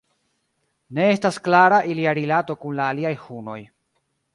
Ne 0.99 1.05
estas 1.17 1.39
klara 1.49 1.81
ilia 1.93 2.17
rilato 2.21 2.59
kun 2.65 2.77
la 2.81 2.91
aliaj 2.95 3.17
hunoj. 3.27 3.61